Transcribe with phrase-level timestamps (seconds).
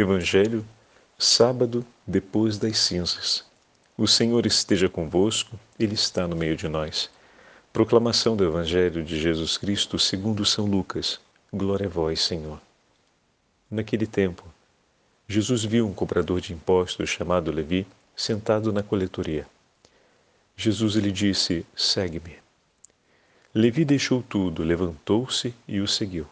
[0.00, 0.64] Evangelho,
[1.18, 3.44] sábado depois das cinzas.
[3.96, 7.10] O Senhor esteja convosco, Ele está no meio de nós.
[7.72, 11.18] Proclamação do Evangelho de Jesus Cristo segundo São Lucas.
[11.52, 12.60] Glória a vós, Senhor.
[13.68, 14.44] Naquele tempo,
[15.26, 17.84] Jesus viu um cobrador de impostos chamado Levi
[18.14, 19.48] sentado na coletoria.
[20.56, 22.36] Jesus lhe disse: Segue-me.
[23.52, 26.24] Levi deixou tudo, levantou-se e o seguiu.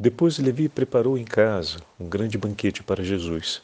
[0.00, 3.60] Depois Levi preparou em casa um grande banquete para Jesus.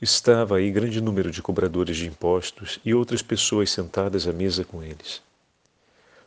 [0.00, 4.82] Estava aí grande número de cobradores de impostos e outras pessoas sentadas à mesa com
[4.82, 5.20] eles.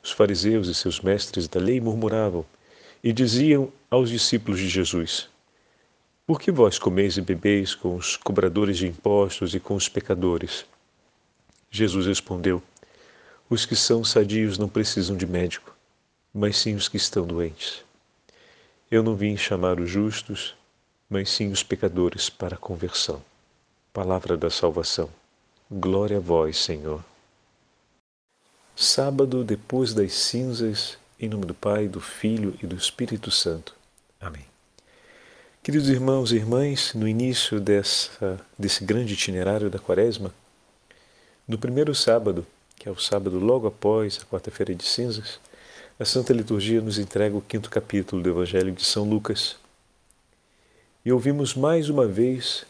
[0.03, 2.45] Os fariseus e seus mestres da lei murmuravam
[3.03, 5.27] e diziam aos discípulos de Jesus:
[6.27, 10.67] Por que vós comeis e bebeis com os cobradores de impostos e com os pecadores?
[11.71, 12.61] Jesus respondeu:
[13.49, 15.75] Os que são sadios não precisam de médico,
[16.31, 17.88] mas sim os que estão doentes.
[18.91, 20.55] Eu não vim chamar os justos,
[21.07, 23.21] mas sim os pecadores para a conversão.
[23.93, 25.09] Palavra da salvação.
[25.69, 27.03] Glória a vós, Senhor.
[28.75, 33.75] Sábado depois das cinzas, em nome do Pai, do Filho e do Espírito Santo.
[34.19, 34.45] Amém.
[35.61, 40.33] Queridos irmãos e irmãs, no início dessa, desse grande itinerário da Quaresma,
[41.47, 42.43] no primeiro sábado,
[42.75, 45.39] que é o sábado logo após a quarta-feira de cinzas,
[45.99, 49.57] a Santa Liturgia nos entrega o quinto capítulo do Evangelho de São Lucas.
[51.03, 52.65] E ouvimos mais uma vez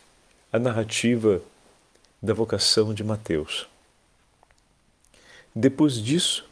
[0.51, 1.39] a narrativa
[2.19, 3.69] da vocação de Mateus.
[5.55, 6.49] Depois disso,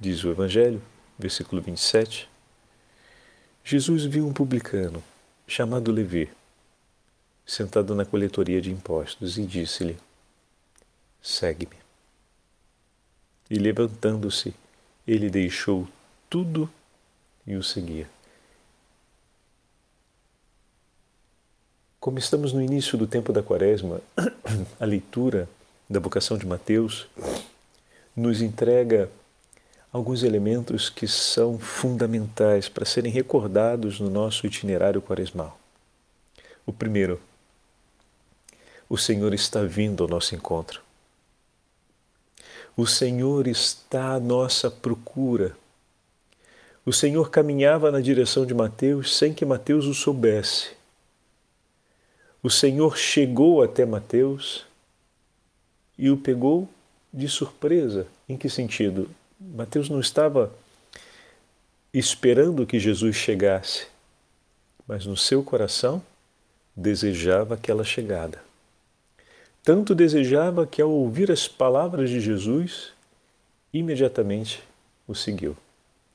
[0.00, 0.80] diz o Evangelho,
[1.18, 2.30] versículo 27,
[3.62, 5.04] Jesus viu um publicano
[5.46, 6.30] chamado Levi,
[7.44, 9.98] sentado na coletoria de impostos, e disse-lhe:
[11.20, 11.76] Segue-me.
[13.50, 14.54] E levantando-se,
[15.06, 15.88] ele deixou
[16.28, 16.70] tudo
[17.46, 18.08] e o seguia.
[22.00, 24.00] Como estamos no início do tempo da Quaresma,
[24.78, 25.48] a leitura
[25.88, 27.06] da vocação de Mateus
[28.14, 29.10] nos entrega
[29.92, 35.58] alguns elementos que são fundamentais para serem recordados no nosso itinerário quaresmal.
[36.66, 37.20] O primeiro,
[38.88, 40.83] o Senhor está vindo ao nosso encontro.
[42.76, 45.56] O Senhor está à nossa procura.
[46.84, 50.70] O Senhor caminhava na direção de Mateus sem que Mateus o soubesse.
[52.42, 54.66] O Senhor chegou até Mateus
[55.96, 56.68] e o pegou
[57.12, 58.08] de surpresa.
[58.28, 59.08] Em que sentido?
[59.40, 60.52] Mateus não estava
[61.92, 63.86] esperando que Jesus chegasse,
[64.86, 66.02] mas no seu coração
[66.74, 68.42] desejava aquela chegada.
[69.64, 72.92] Tanto desejava que, ao ouvir as palavras de Jesus,
[73.72, 74.62] imediatamente
[75.08, 75.56] o seguiu.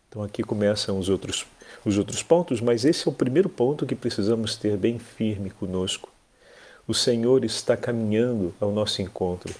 [0.07, 1.47] Então, aqui começam os outros,
[1.83, 6.11] os outros pontos, mas esse é o primeiro ponto que precisamos ter bem firme conosco.
[6.87, 9.55] O Senhor está caminhando ao nosso encontro.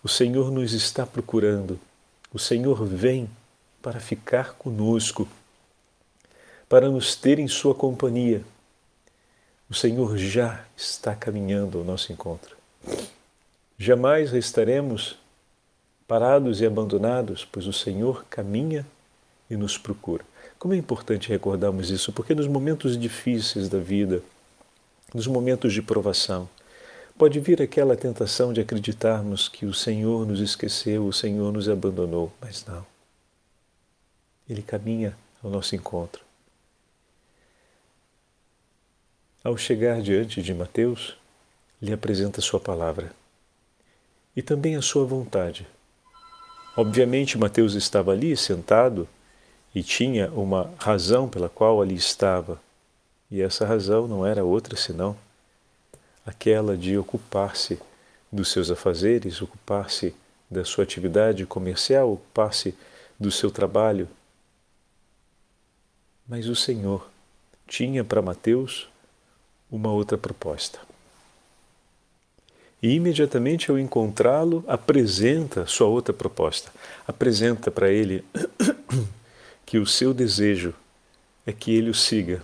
[0.00, 1.76] O Senhor nos está procurando.
[2.32, 3.28] O Senhor vem
[3.82, 5.28] para ficar conosco,
[6.68, 8.44] para nos ter em Sua companhia.
[9.68, 12.56] O Senhor já está caminhando ao nosso encontro.
[13.78, 15.18] Jamais restaremos
[16.06, 18.86] parados e abandonados, pois o Senhor caminha
[19.50, 20.24] e nos procura.
[20.58, 24.22] Como é importante recordarmos isso, porque nos momentos difíceis da vida,
[25.12, 26.48] nos momentos de provação,
[27.18, 32.32] pode vir aquela tentação de acreditarmos que o Senhor nos esqueceu, o Senhor nos abandonou,
[32.40, 32.86] mas não.
[34.48, 36.22] Ele caminha ao nosso encontro.
[39.42, 41.16] Ao chegar diante de Mateus,
[41.82, 43.12] lhe apresenta sua palavra
[44.36, 45.66] e também a sua vontade.
[46.76, 49.08] Obviamente, Mateus estava ali sentado
[49.74, 52.60] e tinha uma razão pela qual ali estava,
[53.30, 55.16] e essa razão não era outra senão
[56.26, 57.78] aquela de ocupar-se
[58.30, 60.14] dos seus afazeres, ocupar-se
[60.50, 62.74] da sua atividade comercial, ocupar-se
[63.18, 64.08] do seu trabalho.
[66.26, 67.08] Mas o Senhor
[67.66, 68.88] tinha para Mateus
[69.70, 70.80] uma outra proposta.
[72.84, 76.70] E imediatamente ao encontrá-lo, apresenta sua outra proposta.
[77.08, 78.22] Apresenta para ele
[79.64, 80.74] que o seu desejo
[81.46, 82.42] é que ele o siga.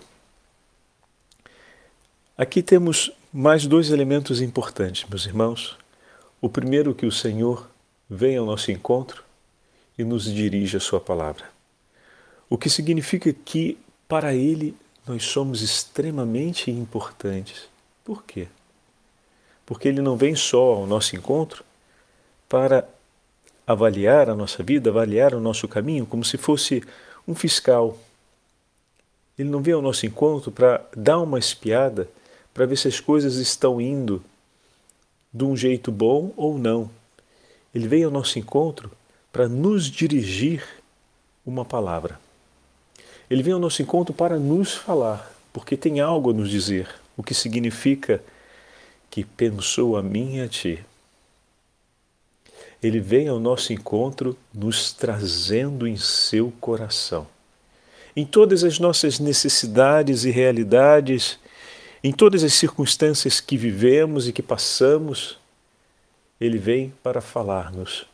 [2.35, 5.77] Aqui temos mais dois elementos importantes, meus irmãos.
[6.41, 7.69] O primeiro, que o Senhor
[8.09, 9.23] vem ao nosso encontro
[9.95, 11.45] e nos dirige a Sua palavra.
[12.49, 13.77] O que significa que,
[14.07, 17.69] para Ele, nós somos extremamente importantes.
[18.03, 18.47] Por quê?
[19.71, 21.63] Porque ele não vem só ao nosso encontro
[22.49, 22.85] para
[23.65, 26.83] avaliar a nossa vida, avaliar o nosso caminho como se fosse
[27.25, 27.97] um fiscal.
[29.39, 32.09] Ele não vem ao nosso encontro para dar uma espiada,
[32.53, 34.21] para ver se as coisas estão indo
[35.33, 36.91] de um jeito bom ou não.
[37.73, 38.91] Ele vem ao nosso encontro
[39.31, 40.67] para nos dirigir
[41.45, 42.19] uma palavra.
[43.29, 47.23] Ele vem ao nosso encontro para nos falar, porque tem algo a nos dizer, o
[47.23, 48.21] que significa
[49.11, 50.83] que pensou a mim e a ti.
[52.81, 57.27] Ele vem ao nosso encontro nos trazendo em seu coração.
[58.15, 61.37] Em todas as nossas necessidades e realidades,
[62.03, 65.37] em todas as circunstâncias que vivemos e que passamos,
[66.39, 68.07] ele vem para falar-nos.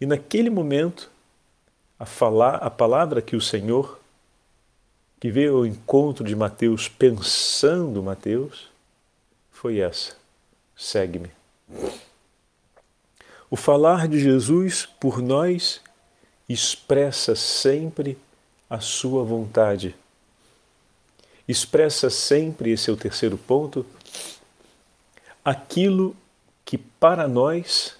[0.00, 1.10] E naquele momento,
[1.98, 3.98] a, falar, a palavra que o Senhor,
[5.18, 8.71] que veio ao encontro de Mateus, pensando Mateus,
[9.62, 10.14] foi essa:
[10.76, 11.30] segue-me.
[13.50, 15.80] O falar de Jesus por nós
[16.46, 18.18] expressa sempre
[18.68, 19.94] a sua vontade
[21.46, 23.84] expressa sempre, esse é o terceiro ponto,
[25.44, 26.16] aquilo
[26.64, 27.96] que para nós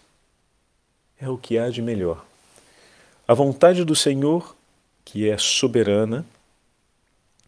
[1.21, 2.25] é o que há de melhor.
[3.27, 4.57] A vontade do Senhor,
[5.05, 6.25] que é soberana,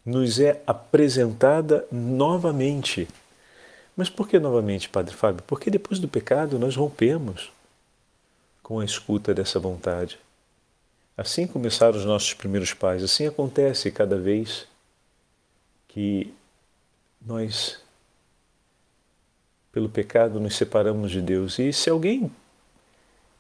[0.05, 3.09] nos é apresentada novamente.
[3.97, 5.43] Mas por que novamente, Padre Fábio?
[5.47, 7.53] Porque depois do pecado nós rompemos
[8.63, 10.19] com a escuta dessa vontade.
[11.17, 14.67] Assim começaram os nossos primeiros pais, assim acontece cada vez
[15.87, 16.35] que
[17.25, 17.79] nós,
[19.71, 21.59] pelo pecado, nos separamos de Deus.
[21.61, 22.33] E se alguém,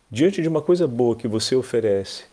[0.08, 2.26] diante de uma coisa boa que você oferece,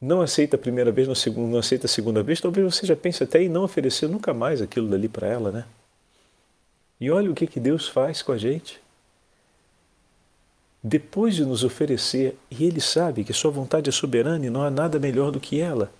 [0.00, 3.42] não aceita a primeira vez, não aceita a segunda vez, talvez você já pense até
[3.42, 5.64] em não oferecer nunca mais aquilo dali para ela, né?
[7.00, 8.80] E olha o que, que Deus faz com a gente.
[10.82, 14.70] Depois de nos oferecer, e Ele sabe que Sua vontade é soberana e não há
[14.70, 15.92] nada melhor do que ela,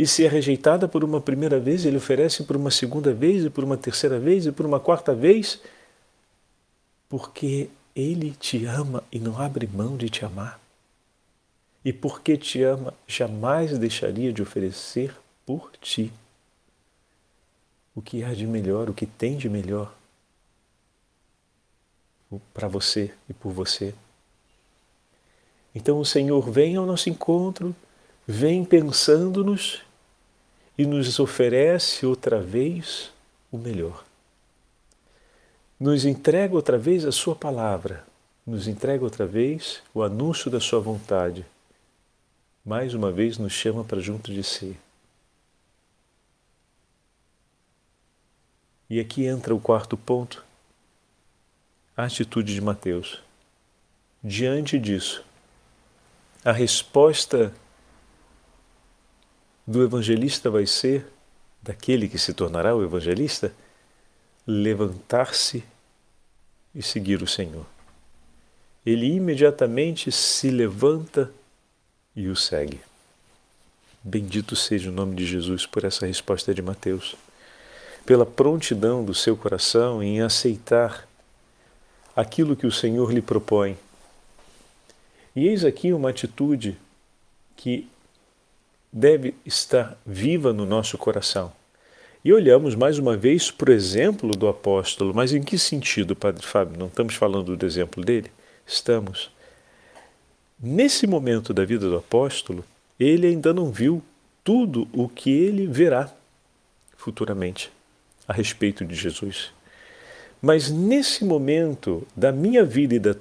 [0.00, 3.50] e se é rejeitada por uma primeira vez, ele oferece por uma segunda vez, e
[3.50, 5.60] por uma terceira vez, e por uma quarta vez,
[7.06, 10.58] porque ele te ama e não abre mão de te amar.
[11.84, 15.14] E porque te ama, jamais deixaria de oferecer
[15.44, 16.10] por ti
[17.94, 19.92] o que há de melhor, o que tem de melhor
[22.52, 23.94] para você e por você.
[25.74, 27.74] Então o Senhor vem ao nosso encontro,
[28.26, 29.82] vem pensando-nos
[30.76, 33.10] e nos oferece outra vez
[33.50, 34.04] o melhor.
[35.78, 38.04] Nos entrega outra vez a Sua palavra,
[38.46, 41.46] nos entrega outra vez o anúncio da Sua vontade.
[42.64, 44.76] Mais uma vez nos chama para junto de si.
[48.88, 50.44] E aqui entra o quarto ponto,
[51.96, 53.22] a atitude de Mateus.
[54.22, 55.24] Diante disso,
[56.44, 57.52] a resposta
[59.66, 61.06] do evangelista vai ser,
[61.62, 63.52] daquele que se tornará o evangelista,
[64.46, 65.62] levantar-se
[66.74, 67.66] e seguir o Senhor.
[68.84, 71.30] Ele imediatamente se levanta
[72.16, 72.80] e o segue.
[74.02, 77.14] Bendito seja o nome de Jesus por essa resposta de Mateus,
[78.06, 81.06] pela prontidão do seu coração em aceitar
[82.20, 83.76] aquilo que o Senhor lhe propõe.
[85.34, 86.76] E eis aqui uma atitude
[87.56, 87.88] que
[88.92, 91.52] deve estar viva no nosso coração.
[92.24, 96.44] E olhamos mais uma vez para o exemplo do apóstolo, mas em que sentido, Padre
[96.44, 96.78] Fábio?
[96.78, 98.30] Não estamos falando do exemplo dele?
[98.66, 99.30] Estamos.
[100.62, 102.62] Nesse momento da vida do apóstolo,
[102.98, 104.02] ele ainda não viu
[104.44, 106.12] tudo o que ele verá
[106.96, 107.72] futuramente
[108.28, 109.52] a respeito de Jesus.
[110.40, 113.14] Mas nesse momento da minha vida e da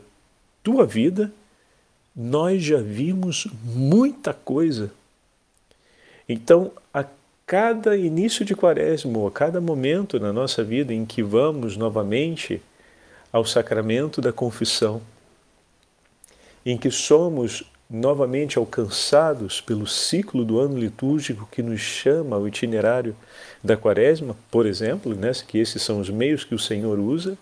[0.64, 1.32] tua vida,
[2.16, 4.92] nós já vimos muita coisa.
[6.28, 7.06] Então, a
[7.46, 12.62] cada início de quaresma, a cada momento na nossa vida em que vamos novamente
[13.32, 15.02] ao sacramento da confissão,
[16.66, 23.16] em que somos novamente alcançados pelo ciclo do ano litúrgico que nos chama ao itinerário
[23.64, 27.38] da quaresma, por exemplo, né, que esses são os meios que o Senhor usa,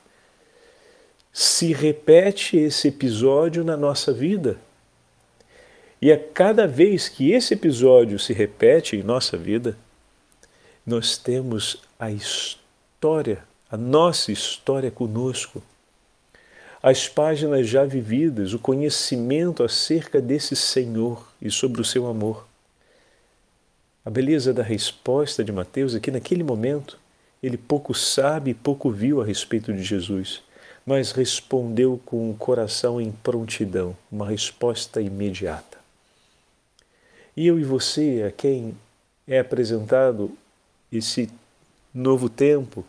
[1.33, 4.57] se repete esse episódio na nossa vida.
[6.01, 9.77] E a cada vez que esse episódio se repete em nossa vida,
[10.85, 15.61] nós temos a história, a nossa história conosco,
[16.81, 22.47] as páginas já vividas, o conhecimento acerca desse Senhor e sobre o seu amor.
[24.05, 26.97] A beleza da resposta de Mateus é que naquele momento
[27.41, 30.41] ele pouco sabe e pouco viu a respeito de Jesus,
[30.85, 35.77] mas respondeu com o coração em prontidão, uma resposta imediata.
[37.35, 38.75] E eu e você, a quem
[39.27, 40.31] é apresentado
[40.91, 41.29] esse
[41.93, 42.85] novo tempo,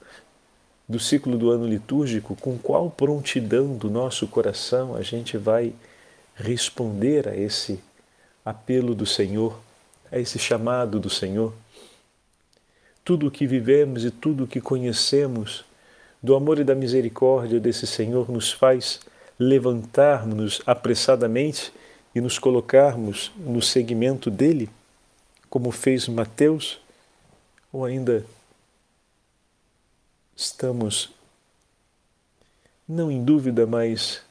[0.89, 5.75] do ciclo do ano litúrgico, com qual prontidão do nosso coração a gente vai
[6.35, 7.79] responder a esse
[8.45, 9.59] apelo do Senhor,
[10.11, 11.53] a esse chamado do Senhor.
[13.05, 15.65] Tudo o que vivemos e tudo o que conhecemos
[16.23, 19.01] do amor e da misericórdia desse Senhor nos faz
[19.39, 21.73] levantarmos apressadamente
[22.15, 24.69] e nos colocarmos no segmento dele,
[25.51, 26.81] como fez Mateus,
[27.73, 28.25] ou ainda
[30.39, 31.11] estamos
[32.89, 34.23] não em dúvida, mas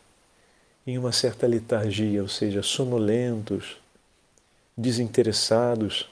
[0.86, 3.78] em uma certa letargia, ou seja, sonolentos,
[4.76, 6.10] desinteressados.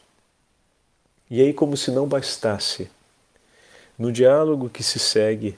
[1.29, 2.91] E aí, como se não bastasse,
[3.97, 5.57] no diálogo que se segue,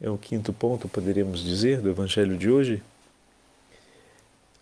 [0.00, 2.80] é o quinto ponto, poderíamos dizer, do Evangelho de hoje.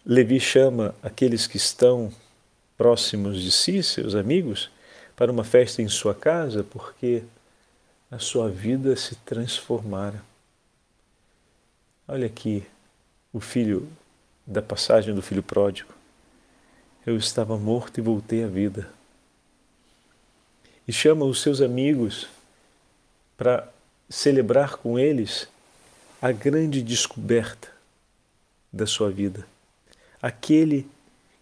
[0.04, 2.10] Levi chama aqueles que estão
[2.76, 4.70] próximos de si, seus amigos,
[5.14, 7.22] para uma festa em sua casa, porque
[8.12, 10.22] a sua vida se transformara.
[12.06, 12.62] Olha aqui
[13.32, 13.88] o filho
[14.46, 15.88] da passagem do filho pródigo.
[17.06, 18.86] Eu estava morto e voltei à vida.
[20.86, 22.28] E chama os seus amigos
[23.34, 23.66] para
[24.10, 25.48] celebrar com eles
[26.20, 27.72] a grande descoberta
[28.70, 29.46] da sua vida.
[30.20, 30.86] Aquele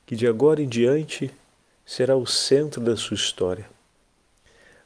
[0.06, 1.32] que de agora em diante
[1.84, 3.68] será o centro da sua história.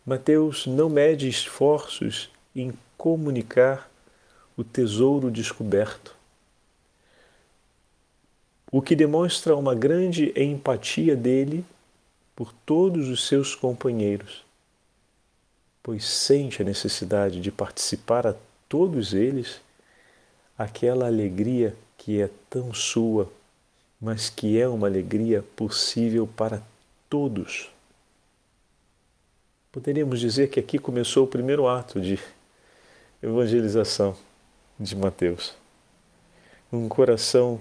[0.04, 3.90] Mateus não mede esforços em comunicar
[4.56, 6.14] o tesouro descoberto,
[8.70, 11.64] o que demonstra uma grande empatia dele
[12.36, 14.44] por todos os seus companheiros
[15.84, 18.34] pois sente a necessidade de participar a
[18.70, 19.60] todos eles
[20.56, 23.30] aquela alegria que é tão sua,
[24.00, 26.62] mas que é uma alegria possível para
[27.10, 27.68] todos.
[29.74, 32.16] Poderíamos dizer que aqui começou o primeiro ato de
[33.20, 34.16] evangelização
[34.78, 35.52] de Mateus.
[36.72, 37.58] Um coração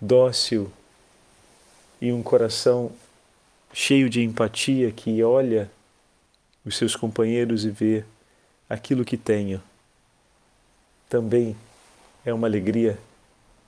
[0.00, 0.70] dócil
[2.00, 2.92] e um coração
[3.72, 5.68] cheio de empatia que olha
[6.64, 8.06] os seus companheiros e ver
[8.70, 9.60] aquilo que tenho.
[11.08, 11.56] Também
[12.24, 12.96] é uma alegria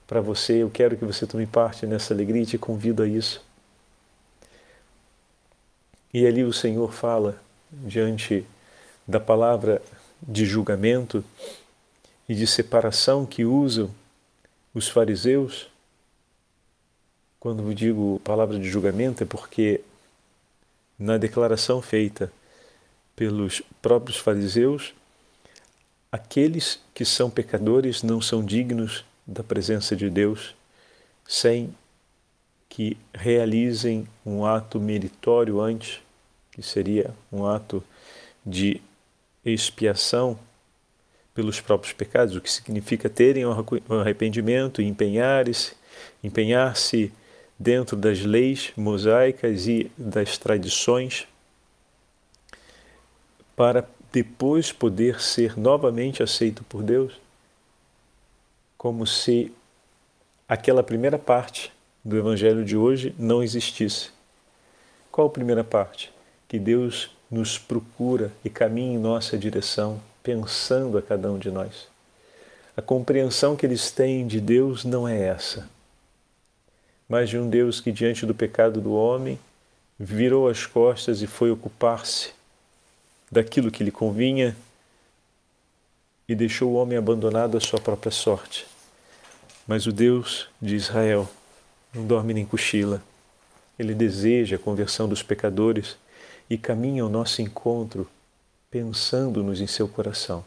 [0.07, 0.63] para você.
[0.63, 3.43] Eu quero que você tome parte nessa alegria e te convido a isso.
[6.13, 7.41] E ali o Senhor fala
[7.71, 8.45] diante
[9.07, 9.81] da palavra
[10.21, 11.23] de julgamento
[12.27, 13.89] e de separação que usam
[14.73, 15.69] os fariseus.
[17.39, 19.81] Quando digo palavra de julgamento é porque
[20.99, 22.31] na declaração feita
[23.15, 24.93] pelos próprios fariseus,
[26.11, 30.55] aqueles que são pecadores não são dignos da presença de Deus
[31.27, 31.73] sem
[32.71, 36.01] que realizem um ato meritório antes,
[36.53, 37.83] que seria um ato
[38.45, 38.81] de
[39.43, 40.39] expiação
[41.35, 45.73] pelos próprios pecados, o que significa terem um arrependimento empenhar-se,
[46.23, 47.11] empenhar-se
[47.59, 51.27] dentro das leis mosaicas e das tradições
[53.53, 57.19] para depois poder ser novamente aceito por Deus?
[58.77, 59.51] Como se
[60.47, 61.69] aquela primeira parte
[62.03, 64.09] do Evangelho de hoje não existisse.
[65.11, 66.11] Qual a primeira parte?
[66.47, 71.87] Que Deus nos procura e caminha em nossa direção, pensando a cada um de nós.
[72.75, 75.69] A compreensão que eles têm de Deus não é essa,
[77.07, 79.39] mas de um Deus que, diante do pecado do homem,
[79.99, 82.31] virou as costas e foi ocupar-se
[83.31, 84.55] daquilo que lhe convinha
[86.27, 88.65] e deixou o homem abandonado à sua própria sorte.
[89.67, 91.29] Mas o Deus de Israel
[91.93, 93.01] não dorme nem cochila.
[93.77, 95.97] Ele deseja a conversão dos pecadores
[96.49, 98.07] e caminha ao nosso encontro
[98.69, 100.45] pensando-nos em seu coração.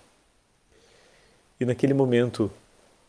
[1.60, 2.50] E naquele momento,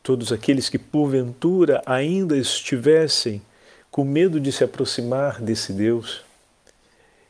[0.04, 3.42] todos aqueles que porventura ainda estivessem
[3.90, 6.22] com medo de se aproximar desse Deus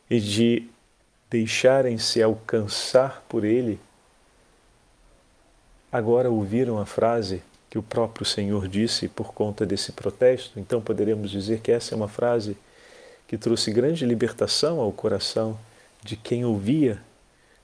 [0.10, 0.68] e de
[1.30, 3.80] deixarem-se alcançar por ele,
[5.92, 11.30] agora ouviram a frase que o próprio Senhor disse por conta desse protesto, então poderemos
[11.32, 12.58] dizer que essa é uma frase
[13.28, 15.60] que trouxe grande libertação ao coração
[16.04, 17.02] de quem ouvia,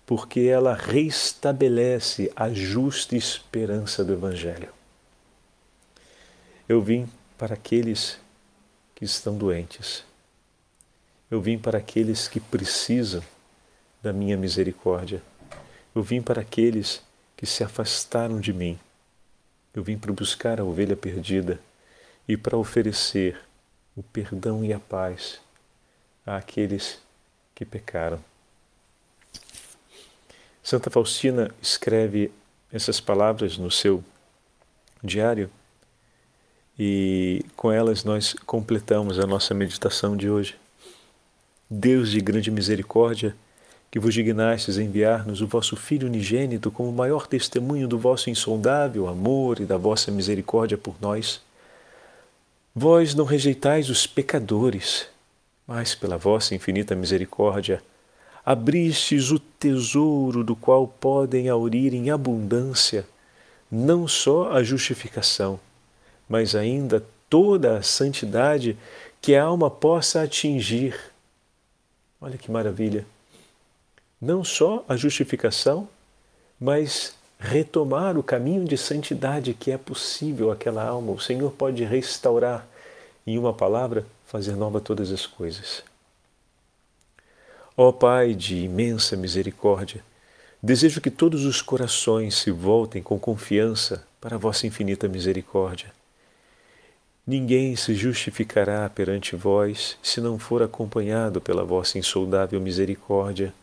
[0.05, 4.69] porque ela restabelece a justa esperança do Evangelho.
[6.67, 8.17] Eu vim para aqueles
[8.95, 10.03] que estão doentes.
[11.29, 13.23] Eu vim para aqueles que precisam
[14.01, 15.21] da minha misericórdia.
[15.93, 17.01] Eu vim para aqueles
[17.37, 18.79] que se afastaram de mim.
[19.73, 21.59] Eu vim para buscar a ovelha perdida
[22.27, 23.39] e para oferecer
[23.95, 25.39] o perdão e a paz
[26.25, 26.99] àqueles
[27.55, 28.23] que pecaram.
[30.63, 32.31] Santa Faustina escreve
[32.71, 34.03] essas palavras no seu
[35.03, 35.49] diário
[36.77, 40.55] e com elas nós completamos a nossa meditação de hoje.
[41.69, 43.35] Deus de grande misericórdia,
[43.91, 49.59] que vos dignastes enviar-nos o vosso Filho unigênito como maior testemunho do vosso insondável amor
[49.59, 51.41] e da vossa misericórdia por nós.
[52.73, 55.07] Vós não rejeitais os pecadores,
[55.67, 57.83] mas pela vossa infinita misericórdia
[58.45, 63.05] abristes o tesouro do qual podem aurir em abundância
[63.69, 65.59] não só a justificação,
[66.27, 68.77] mas ainda toda a santidade
[69.21, 70.97] que a alma possa atingir.
[72.19, 73.05] Olha que maravilha!
[74.21, 75.89] Não só a justificação,
[76.59, 81.11] mas retomar o caminho de santidade que é possível àquela alma.
[81.11, 82.67] O Senhor pode restaurar,
[83.25, 85.83] em uma palavra, fazer nova todas as coisas.
[87.75, 90.03] Ó Pai de imensa misericórdia,
[90.61, 95.91] desejo que todos os corações se voltem com confiança para a vossa infinita misericórdia.
[97.25, 103.53] Ninguém se justificará perante vós se não for acompanhado pela vossa insondável misericórdia.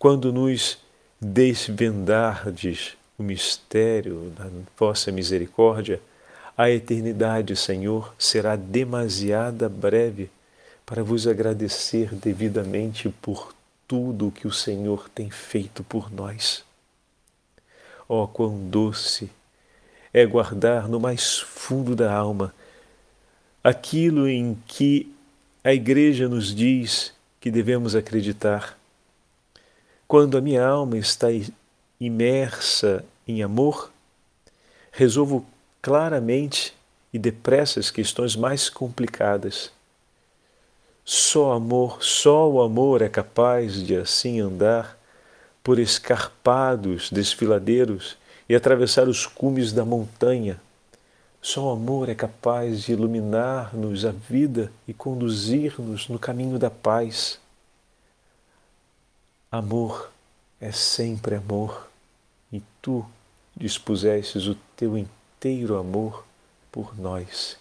[0.00, 0.78] Quando nos
[1.20, 6.00] desvendardes o mistério da vossa misericórdia,
[6.56, 10.30] a eternidade, Senhor, será demasiada breve
[10.86, 13.54] para vos agradecer devidamente por
[13.86, 16.64] tudo o que o Senhor tem feito por nós.
[18.08, 19.30] Oh, quão doce
[20.14, 22.54] é guardar no mais fundo da alma
[23.62, 25.14] aquilo em que
[25.62, 28.79] a Igreja nos diz que devemos acreditar
[30.10, 31.28] quando a minha alma está
[32.00, 33.92] imersa em amor,
[34.90, 35.46] resolvo
[35.80, 36.74] claramente
[37.12, 39.70] e depressa as questões mais complicadas.
[41.04, 44.98] Só amor, só o amor é capaz de assim andar
[45.62, 48.16] por escarpados desfiladeiros
[48.48, 50.60] e atravessar os cumes da montanha.
[51.40, 57.38] Só o amor é capaz de iluminar-nos a vida e conduzir-nos no caminho da paz.
[59.50, 60.12] Amor
[60.60, 61.88] é sempre amor,
[62.52, 63.04] e tu
[63.56, 66.24] dispusestes o teu inteiro amor
[66.70, 67.58] por nós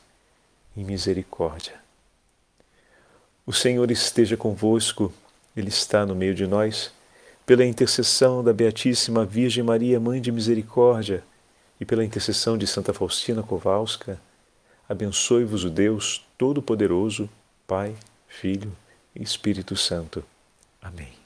[0.78, 1.74] em misericórdia.
[3.46, 5.12] O Senhor esteja convosco,
[5.58, 6.92] Ele está no meio de nós,
[7.44, 11.24] pela intercessão da Beatíssima Virgem Maria, Mãe de Misericórdia,
[11.82, 14.22] e pela intercessão de Santa Faustina Kowalska,
[14.88, 17.28] abençoe-vos o Deus Todo-Poderoso,
[17.66, 17.96] Pai,
[18.28, 18.72] Filho
[19.16, 20.24] e Espírito Santo.
[20.82, 21.19] Amém.